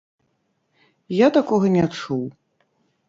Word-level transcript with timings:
Я 1.17 1.27
такога 1.37 1.65
не 1.77 1.85
чуў. 1.97 2.25